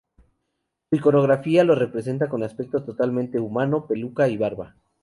Su 0.89 0.95
iconografía 0.95 1.63
lo 1.63 1.75
representa 1.75 2.27
con 2.27 2.41
aspecto 2.41 2.83
totalmente 2.83 3.39
humano, 3.39 3.85
peluca 3.85 4.27
y 4.27 4.35
barba. 4.35 4.75